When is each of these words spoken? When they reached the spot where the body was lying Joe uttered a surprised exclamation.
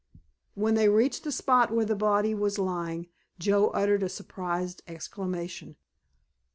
When 0.55 0.73
they 0.73 0.89
reached 0.89 1.23
the 1.25 1.31
spot 1.31 1.69
where 1.69 1.85
the 1.85 1.95
body 1.95 2.33
was 2.33 2.57
lying 2.57 3.05
Joe 3.37 3.67
uttered 3.67 4.01
a 4.01 4.09
surprised 4.09 4.81
exclamation. 4.87 5.75